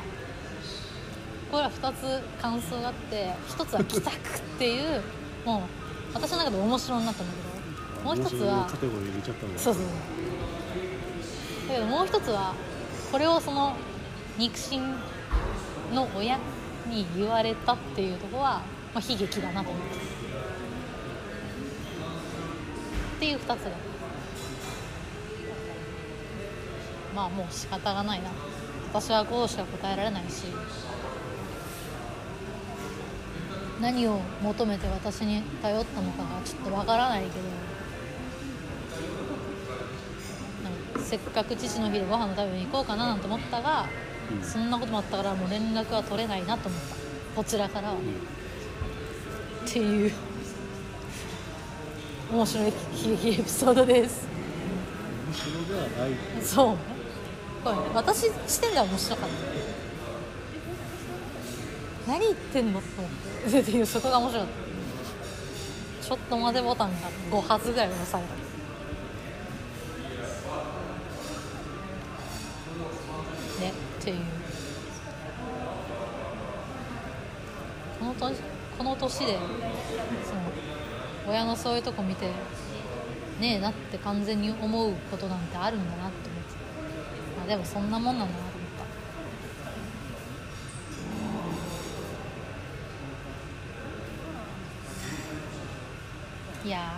[1.50, 5.02] これは2つ感想があって1つは「帰宅」っていう
[5.46, 5.60] もう
[6.14, 9.82] 私の中で面白になったんだけどもう1つはカテゴリー入れちゃったんだそうそう。
[11.68, 12.52] だけどもう1つは
[13.12, 13.76] これをその
[14.38, 14.96] 肉親
[15.94, 16.38] の親
[16.88, 18.62] に言われたっていうところは、
[18.94, 19.96] まあ、悲劇だなと思って
[23.16, 23.70] っていう2つが
[27.16, 28.28] まあもう仕方がないな。
[28.92, 30.44] 私はこうしか答えられないし。
[33.80, 37.34] 何を求めて私に頼ったのかがちょっとわからないけど。
[41.02, 43.86] せっかく父の日でご飯の食べに行こうかななんて思ったが、
[44.30, 44.46] うん。
[44.46, 46.96] そんなこともあったからもう連絡は取れないなと思った。
[47.34, 47.98] こちらからは、っ
[49.66, 50.12] ていう。
[52.30, 52.72] 面白い悲
[53.22, 54.28] 劇エピソードです。
[56.42, 56.95] そう
[57.66, 57.82] ねこれね。
[57.94, 59.34] 私視点では面白かった。
[62.12, 63.10] 何言ってんのと思っ
[63.50, 63.60] て。
[63.60, 64.56] っていうそこが面白かった
[66.06, 68.30] ちょっと待てボタンが5発ぐらい押された。
[73.60, 74.16] ねっていう。
[77.98, 78.36] この年
[78.78, 79.38] この年で
[80.24, 80.40] その
[81.28, 82.26] 親のそういうとこ見て
[83.40, 86.35] ねえなって完全に思うことなんてあるんだなって
[87.46, 88.70] でもそんなもんなんだなと思っ
[96.62, 96.94] たいや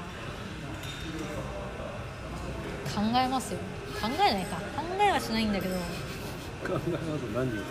[2.94, 2.98] ー。
[2.98, 3.58] 考えますよ。
[4.00, 4.56] 考えないか。
[4.56, 4.62] 考
[5.00, 5.74] えはしないんだけど。
[5.74, 5.80] 考
[6.68, 7.64] えます何人か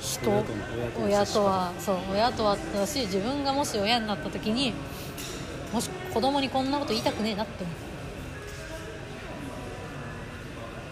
[0.00, 0.44] 人？
[1.04, 4.72] 親とはそう親とはだし自分がもし親になった時に
[5.72, 7.76] もし子供にこんなこと言いたくねえなって思う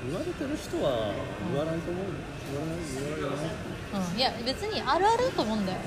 [0.06, 1.12] 言われてる人は
[1.50, 2.04] 言わないと思う。
[2.52, 3.46] 言わない言わない言わない
[4.12, 5.78] うん、いや別にあるあるだと思うんだよ。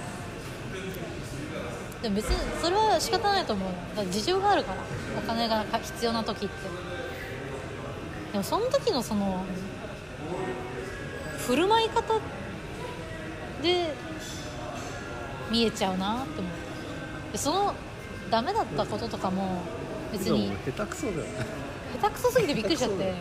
[2.01, 3.69] でも別にそれは仕方ないと思う。
[3.69, 4.81] よだから事情があるから。
[5.17, 6.55] お金が必要な時って。
[8.31, 9.43] でもその時のその
[11.37, 12.19] 振る舞い方
[13.61, 13.93] で
[15.51, 16.51] 見えちゃうなって思う。
[17.31, 17.73] でその
[18.29, 19.61] ダメだったこととかも
[20.11, 21.29] 別に俺下手くそだよね。
[22.01, 23.13] 下手くそすぎてびっくりしちゃって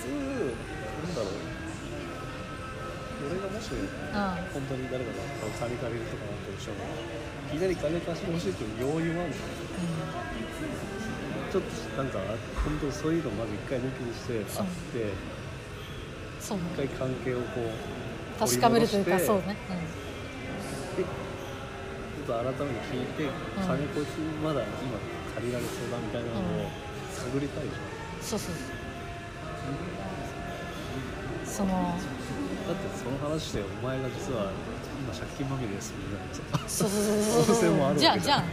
[0.00, 1.14] 普通なん。
[1.14, 1.60] だろう。
[3.20, 3.84] 俺がもしうん
[4.48, 5.20] 本当に誰かが
[5.60, 6.80] 金借りるとかなったとしても
[7.52, 9.36] いきなり金貸してほしいっていう要因はあるの
[11.52, 11.68] ちょっと
[12.00, 12.16] なんか
[12.64, 15.12] 本当にそういうのまず一回抜きにしてそう会って
[16.40, 16.64] そうね。
[16.72, 19.52] 一回関係をこう確かめるというかそうね、
[20.96, 21.12] でちょ
[22.24, 23.28] っと改めて聞いて、
[23.60, 24.96] 金こいつまだ今
[25.36, 26.72] 借りられそうだみたいなのを
[27.12, 27.84] 探りたいじゃん。
[28.16, 28.79] うん、そうそう
[31.44, 34.50] そのだってその話でお前が実は
[35.00, 37.44] 今借金まみれですみたいなさそうそうそうそう。
[37.46, 38.44] 可能性もあるわけじゃあじゃあ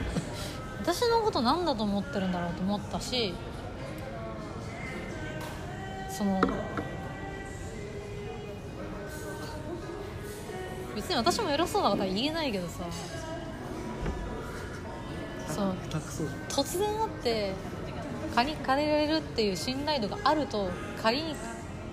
[0.81, 3.33] 私のこと何だと思ってるんだろうと思ったし
[6.09, 6.41] その
[10.95, 12.83] 別に私も偉そうなことは言えないけどさ。
[15.47, 15.75] そう。
[16.49, 17.53] 突然会って
[18.35, 20.69] 借り借りられるっていう信頼度があると
[21.01, 21.35] 仮に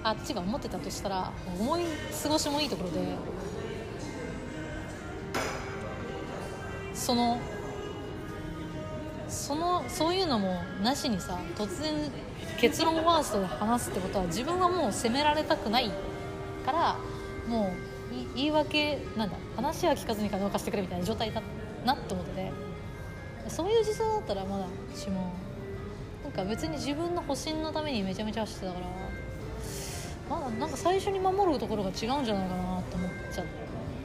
[0.02, 1.82] あっちが思ってたとしたら思い
[2.22, 3.16] 過ごしもいいところで
[6.92, 7.40] その
[9.28, 11.94] そのそういうのもなしにさ突然
[12.58, 15.90] 結論ワーストで話すってことは自分はもう責められたくない
[16.64, 16.96] から
[17.48, 17.72] も
[18.12, 21.42] う言い訳なんだ話は聞かずに金を貸してくれみたいな状態だ
[21.84, 22.74] なって思ってて。
[23.48, 25.32] そういう事情だったらまだしも
[26.24, 28.86] なんか別に自分の保身のためにめちゃめちゃ走ってたから
[30.28, 33.46] まだなんか最初に守るところが違うんじゃないかなって思っちゃっ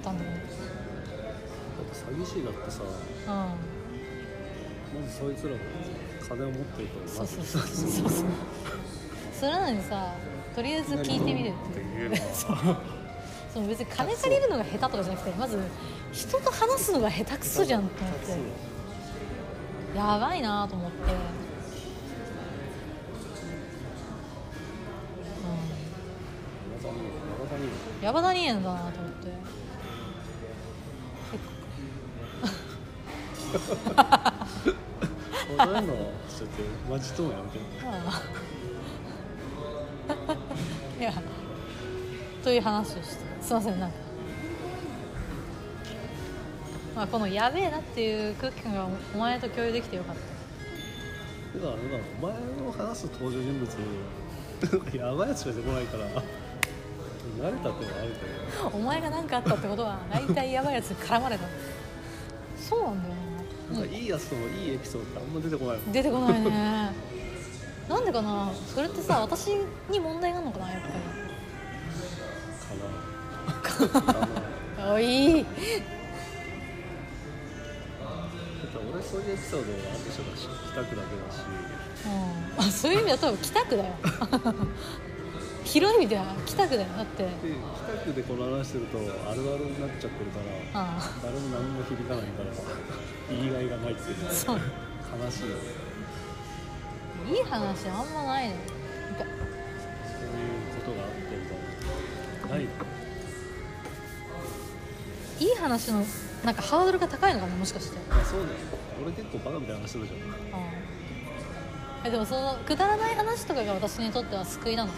[0.04, 0.38] たんだよね。
[0.38, 3.34] だって詐欺師だってさうん。
[5.02, 5.60] まずそいつらが
[6.28, 8.28] 金を持ってるとそうそうそうそうそう。
[9.40, 10.14] それなのにさ
[10.54, 12.12] とりあえず聞いてみるっていう。
[13.54, 15.58] その別に金借りるのが下手とかじゃなくてまず
[16.12, 18.38] 人と話すのが下手くそじゃんと思って。
[19.98, 20.98] やばいなと思って、
[28.00, 29.60] うん、ヤバダニエンだなと思って。
[33.50, 33.64] そ
[35.64, 37.60] う いうのちょっとマジトーンやめて。
[37.84, 38.22] あ
[41.00, 41.14] あいや
[42.44, 43.06] という話をして
[43.42, 43.80] すいません。
[43.80, 43.98] なんか、
[46.96, 51.60] まあ、このやべえなっていう空気感がお前と共有できてよかった。
[51.60, 52.34] だからなんかお前
[52.66, 53.68] の話す登場人物
[54.96, 56.06] やばいやつしか出てこないから
[57.40, 58.26] 慣れたってのはあるけ
[58.62, 58.78] ど。
[58.78, 61.46] お前が何かあったってことは大体やばいやつに絡まれた。
[62.58, 63.16] そうなんだよ
[63.72, 65.86] なんかいいやつともいいエピソードってあんま出てこないもん。
[65.88, 66.92] な出てこないね。
[67.88, 68.52] なんでかな？
[68.76, 69.48] それってさ私
[69.90, 70.88] に問題があるのかなやっぱ
[73.70, 75.42] かなかなだりおい。
[75.42, 75.52] って
[78.94, 81.40] 俺そういうエピソードをある人が知りたくだけだし。
[82.06, 82.08] う
[82.62, 83.94] ん、あそういう意味だと北区だよ
[85.70, 87.24] 広い意味では北区だよだって。
[87.24, 87.54] で近
[88.12, 89.02] くでこの話してるとあ
[89.36, 90.40] るあるになっちゃってるか
[90.74, 91.02] らああ。
[91.22, 92.50] 誰も何も響かないから
[93.30, 94.56] 言いがいがないっていうのはそう。
[94.58, 95.62] 悲しいよね
[97.30, 98.56] いい話あんまないね。
[99.12, 99.26] なんか
[100.10, 101.58] そういうことがあってみたい
[102.50, 102.56] な。
[102.56, 102.68] ない
[105.40, 106.04] いい話の
[106.44, 107.98] なんかハードルが高いのかなもしかして。
[108.10, 108.52] まあそうだよ。
[109.04, 110.20] 俺結構バカみたいな話するじゃん。
[110.20, 110.30] うん
[112.02, 114.92] えでもそのくだらない話とかが私にとっては救いなの？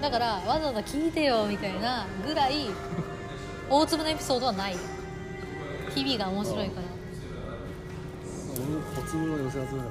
[0.00, 2.66] だからわざわざ聞いてよみたいなぐらい
[3.70, 4.76] 大粒のエピソードはない。
[5.94, 7.02] 日々が面白いから。
[8.52, 9.84] 俺も小粒の寄せ集めだ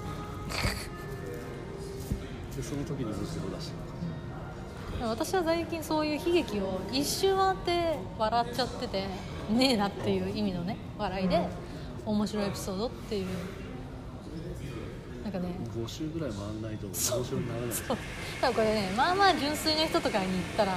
[2.55, 3.19] でその時に無事
[3.51, 3.71] だし
[5.01, 9.07] 私は最近そういう悲劇を一周回って笑っちゃってて
[9.51, 11.47] ねえなっていう意味のね笑いで
[12.05, 13.27] 面白いエピソードっていう
[15.31, 15.55] なんかね。
[15.75, 17.73] 5週ぐらい回んないと面白くならない。
[17.73, 17.97] そう。
[18.41, 20.73] 多分これねまあまあ純粋な人とかに言ったら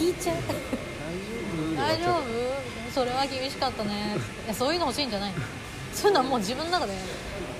[0.00, 0.36] 引いちゃう。
[0.36, 0.52] 大丈
[1.76, 1.76] 夫？
[1.76, 2.92] 大丈夫？
[2.92, 4.16] それは厳しかったね。
[4.44, 5.32] いやそういうの欲しいんじゃない。
[5.32, 5.36] の
[5.94, 6.92] そういうのはもう自分の中で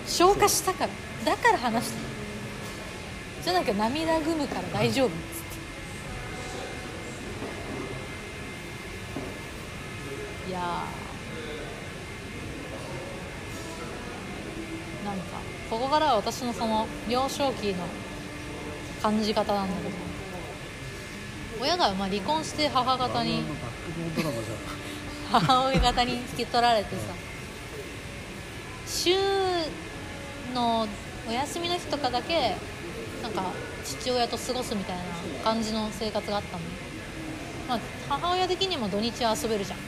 [0.06, 0.90] 消化したから。
[1.24, 2.04] だから話してる。
[3.44, 5.08] じゃなきゃ涙ぐむから大丈夫。
[5.08, 5.16] っつっ
[10.44, 10.84] ていや
[15.70, 17.84] ここからは私のその幼少期の
[19.00, 20.10] 感じ方なんだけど。
[21.62, 23.44] 親がまあ離婚して母方に
[25.30, 27.02] 母親方に引き取られてさ。
[28.86, 29.14] 週
[30.54, 30.88] の
[31.28, 32.56] お休みの日とかだけ
[33.22, 33.52] なんか
[33.84, 35.04] 父親と過ごすみたいな
[35.44, 36.62] 感じの生活があったの、
[37.68, 39.78] まあ、母親的にも土日は遊べるじゃん。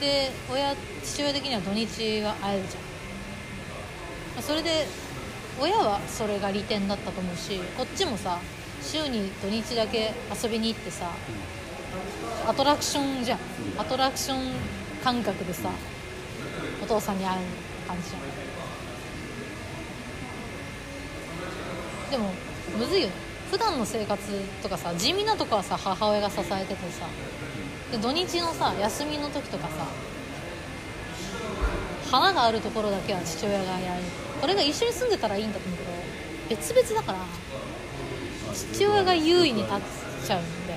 [0.00, 0.74] で親
[1.04, 2.81] 父親的には土日は会えるじゃん、
[4.40, 4.86] それで
[5.60, 8.40] 親はそれが利点だったと思うしこっちもさ
[8.82, 10.12] 週に土日だけ
[10.42, 11.10] 遊びに行ってさ
[12.48, 13.38] アトラクションじゃん。
[13.78, 14.52] アトラクション
[15.04, 15.70] 感覚でさ
[16.82, 17.40] お父さんに会う
[17.86, 18.22] 感じじゃん。
[22.10, 22.32] でも
[22.76, 23.14] むずいよね。
[23.50, 24.22] 普段の生活
[24.62, 27.06] とかさ地味なとこはさ母親が支えててさ
[27.92, 29.86] で土日のさ休みの時とかさ
[32.12, 34.02] 花があるところだけは父親がやる。
[34.38, 35.84] これが一緒に住んでたらいいんだと思うけ
[36.54, 37.18] ど別々だから
[38.54, 39.78] 父親が優位に立っ
[40.26, 40.72] ちゃうんで。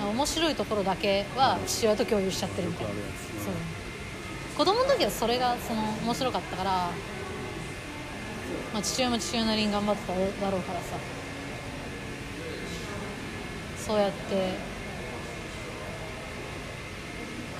[0.00, 2.92] 面白いところだけは父親と共有しちゃってるみたいな。
[2.92, 3.54] そう。
[4.56, 6.70] 子供の時はそれがその面白かったから、
[8.72, 10.96] まあ、父親も父親なりに頑張ってただろうからさ。
[13.86, 14.54] そうやって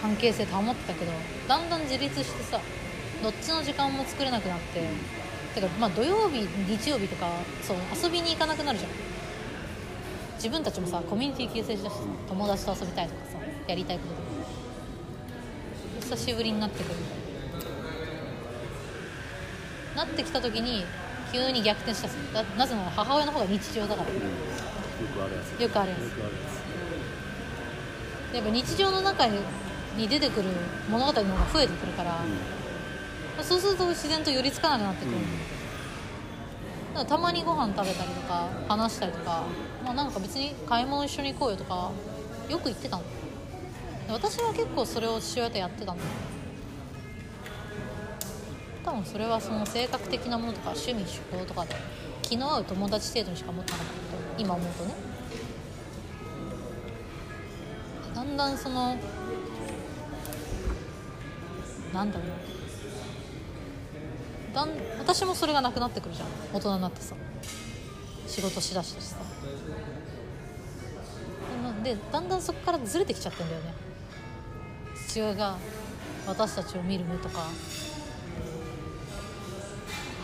[0.01, 1.13] 関係性保ってたけど
[1.49, 2.61] だんだん自立してさ
[3.23, 4.89] どっちの時間も作れなくなって
[5.55, 7.31] てかまあ土曜日日曜日とか
[7.63, 8.91] そう遊びに行かなくなるじゃん。
[10.37, 11.97] 自分たちもさコミュニティ形成したし
[12.29, 14.29] 友達と遊びたいとかさやりたいこととか。
[16.01, 16.95] 久しぶりになってくる。
[19.97, 20.85] なってきた時に
[21.33, 22.09] 急に逆転した
[22.43, 24.09] だなぜなら母親の方が日常だから。
[24.09, 24.15] よ
[25.09, 25.61] くあるやつ。
[25.61, 26.01] よくあるやつ。
[28.37, 29.39] やっぱ日常の中に
[30.07, 30.51] 出てくる
[30.89, 32.21] 物語の方が増えてくるから、
[33.43, 35.23] そうすると自然と寄りつかなくなってくる、うん。
[35.23, 35.27] だ
[36.95, 39.43] からたまにご飯食べたりとか話したりとか、
[39.85, 41.91] まあ、なんか別に買い物一緒に行こうよとか
[42.49, 43.03] よく言ってたの。
[44.11, 46.05] 私は結構それを父親とやってたんだ
[48.83, 51.77] 多分それはその性格的なものとか趣味趣向とかで
[52.23, 54.95] 気の合う友達程度にしか思ってなかった今思うとね。
[58.15, 58.97] だんだんその
[61.93, 62.29] なんだろう。
[64.55, 66.29] だん私もそれがなくなってくるじゃん。
[66.53, 67.15] 大人になってさ。
[68.27, 69.17] 仕事しだしたしさ。
[71.83, 73.73] でだんだんそこからずれてきちゃってんだよね。
[75.09, 75.57] 父親が
[76.27, 77.47] 私たちを見る目とか。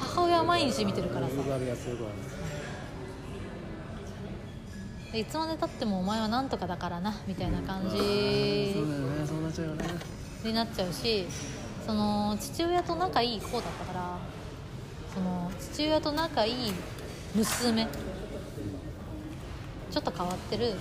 [0.01, 1.35] 母親は毎日見てるからさ。
[5.15, 7.91] いつまでたってもお前はなんとかだからなみたいな感じ。
[7.91, 9.27] そうだよね。
[9.27, 9.85] そうなっちゃうよね。
[10.49, 11.27] になっちゃうし
[11.87, 14.19] その父親と仲いい子だったから
[15.15, 16.73] その父親と仲いい
[17.35, 17.87] 娘
[19.91, 20.75] ちょっと変わってる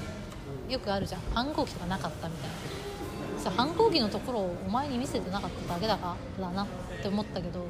[0.70, 1.22] よくあるじゃん。
[1.34, 2.56] 反抗期とかなかったみたいな。
[3.44, 6.68] そう反抗期のところをお前に見せてなかっただけだからだなっ
[7.02, 7.66] て思ったけど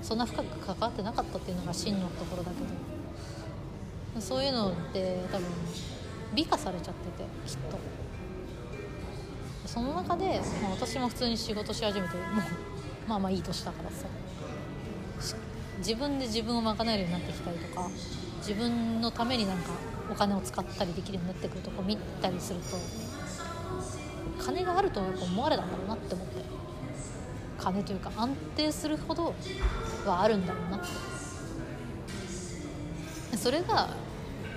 [0.00, 2.88] そんな深く関わってなかったっていうのが真のところだけど。
[4.20, 5.46] そういうのって多分
[6.34, 7.78] 美化されちゃっててきっと。
[9.68, 12.26] その中で、まあ、私も普通に仕事し始めてもう
[13.06, 14.06] まあまあいい年だからさ。
[15.80, 17.88] 自分で自分を賄えるようになってきたりとか
[18.38, 19.70] 自分のためになんか
[20.10, 22.76] お金を使ったりできるようになってくるとこ見たりすると
[24.42, 26.42] 金があると思われたんだろうなって思って。
[27.58, 29.34] 金というか安定するほど
[30.06, 30.78] はあるんだろうな。
[30.78, 30.80] っ
[33.30, 33.88] てそれが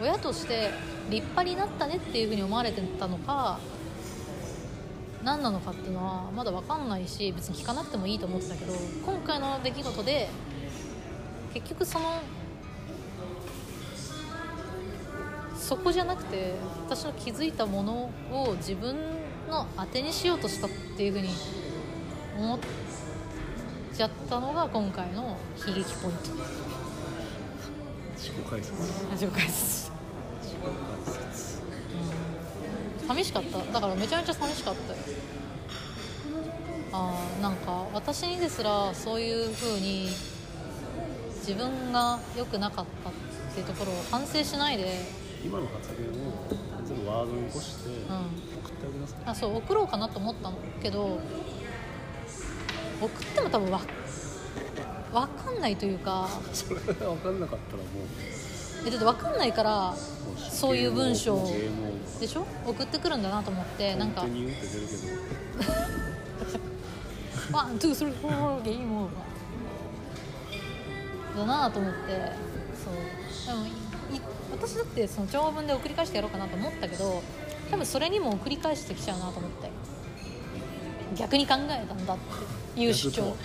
[0.01, 0.69] 親として
[1.09, 3.59] 立派になったねっていうふうに思われてたのか
[5.23, 8.73] 何なのかっていうのはまだ分かんないし別に聞かなくてもいいと思ってたけど
[9.05, 10.29] 今回の出来事で
[11.53, 12.21] 結局その
[15.55, 16.55] そこじゃなくて
[16.85, 18.95] 私の気づいたものを自分
[19.49, 21.29] の当てにしようとしたっていうふうに
[22.37, 22.59] 思っ
[23.93, 26.31] ちゃったのが今回の悲劇ポイント。
[28.17, 28.73] 自己解説。
[29.11, 29.91] 自己解説
[30.41, 30.71] 自己解
[31.31, 31.61] 説
[33.11, 33.57] 寂しかった。
[33.73, 34.99] だからめちゃめちゃ寂しかったよ。
[36.93, 40.09] あーなんか私にですらそういう風に
[41.39, 43.13] 自分が良くなかったっ
[43.53, 45.21] ていうところを反省しないで。
[45.43, 46.11] 今の発言を
[46.49, 47.93] 全然ちょっとワードに起こしてん。
[47.93, 50.51] 送ってあげなさい、あそう送ろうかなと思った
[50.83, 51.19] けど
[53.01, 53.81] 送っても多分わ
[55.11, 56.29] 分かんないというか。
[56.53, 57.89] それが分かんなかったらも
[58.85, 59.95] えだって分かんないから
[60.49, 61.45] そういう文章
[62.19, 62.45] でしょ？
[62.65, 64.25] 送ってくるんだなと思ってなんか
[67.51, 71.39] one, two, three, four, game over。
[71.39, 71.97] だなと思って、
[72.75, 72.93] そう。
[73.55, 74.21] でも、い
[74.51, 77.21] 私だってその長文で送り返してやろうかなと思ったけど、
[77.69, 79.69] 多分それにも送り返してきちゃうなと思って。
[81.17, 82.17] 逆に考えたんだっ
[82.73, 83.35] ていう主張。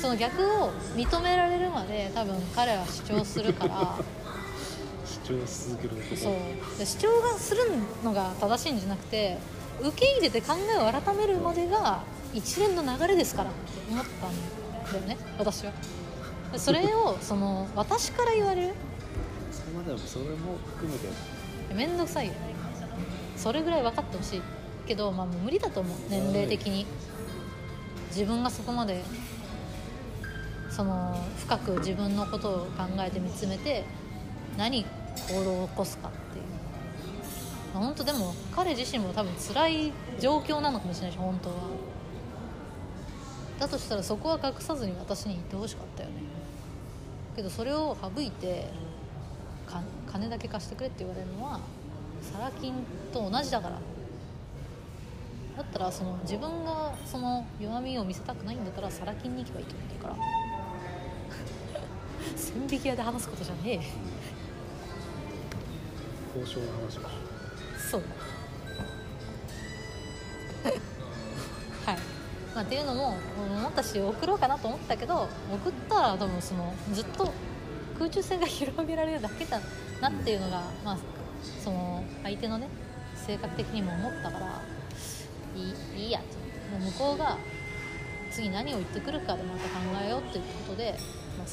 [0.00, 3.98] その逆を認められるまで多分彼は主張するから。
[5.32, 6.78] 主張し続けることそう。
[6.78, 7.60] で主張がする
[8.04, 9.38] のが正しいんじゃなくて
[9.80, 12.02] 受け入れて考えを改めるまでが
[12.32, 13.60] 一連の流れですからって
[13.90, 15.72] 思ったんだよね私は。
[16.52, 18.74] でそれをその私から言われる。
[19.50, 21.08] それまでもそれも含めて。
[21.74, 22.34] 面倒くさいよ。
[23.36, 24.42] それぐらい分かってほしい。
[24.86, 25.96] けど、まあ、もう無理だと思う。
[26.10, 26.86] 年齢的に。
[28.10, 29.02] 自分がそこまで
[30.68, 33.84] その深く自分のことを考えて見つめて
[34.56, 34.84] 何
[35.28, 36.44] 行動を起こすかっていう。
[37.74, 41.56] 本当でも彼自身も多分辛い状況なのかもしれないし本当は。
[43.58, 46.16] だとしたらそこは隠さずに私に言ってほしかったよね。
[47.34, 48.68] けどそれを省いて
[50.06, 51.60] 金だけ貸してくれって言われるのは
[52.20, 52.74] サラ金
[53.12, 53.78] と同じだから。
[55.56, 60.16] だったらその自分がその弱みを見せたくないんだったらサラ金に行けばいいと思ってるから。
[62.36, 63.80] 千匹屋で話すことじゃねえ。
[66.36, 67.02] 交渉の話を
[67.90, 68.02] そう。
[71.84, 71.96] はい、
[72.54, 77.32] まあ、っていうのも思ったし送ろうかなと思ったけど送ったら多分そのずっと
[77.98, 79.60] 空中戦が広げられるだけだ
[80.00, 80.98] なっていうのが、まあ、
[81.62, 82.68] その相手のね
[83.14, 84.62] 性格的にも思ったから
[85.56, 86.42] いいいいやと。
[86.72, 87.36] もう向こうが
[88.30, 90.94] 次何を言ってくるかでまた考えようということで、
[91.36, 91.46] まあ、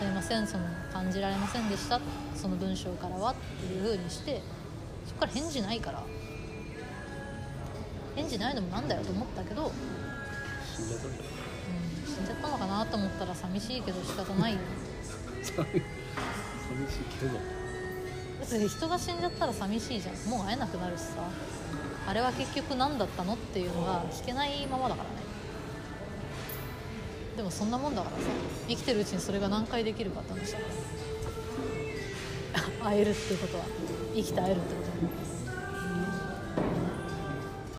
[0.00, 2.00] すいませんその感じられませんでした
[2.34, 4.40] その文章からはっていう風にして
[5.06, 6.02] そこから返事ないから。
[8.16, 9.70] 返事ないのもなんだよと思ったけど、うん、
[10.74, 11.22] 死んじゃったんだよ
[12.06, 14.58] 死んじゃったのかなと思ったら寂しいけど仕方ないよ。
[15.42, 15.54] 寂しい
[17.20, 17.38] けど。
[18.40, 20.14] 別に人が死んじゃったら寂しいじゃん。
[20.30, 21.28] もう会えなくなるしさ。
[22.06, 25.29] あれは結局何だったのっていうのが聞けないままだからね
[27.36, 28.22] でもそんなもんだからさ
[28.68, 30.70] 生きてるうちにそれが何回できるかって話だから。
[32.82, 33.64] 会えるっていうことは。
[34.14, 34.79] 生きて会えるってこと。